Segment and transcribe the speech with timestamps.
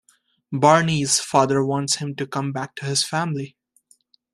[0.51, 3.55] Barney's father wants him to come back to his family.